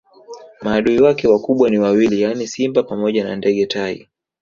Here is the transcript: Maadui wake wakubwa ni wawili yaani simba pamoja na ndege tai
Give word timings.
Maadui 0.61 0.99
wake 1.01 1.27
wakubwa 1.27 1.69
ni 1.69 1.79
wawili 1.79 2.21
yaani 2.21 2.47
simba 2.47 2.83
pamoja 2.83 3.23
na 3.23 3.35
ndege 3.35 3.65
tai 3.65 4.07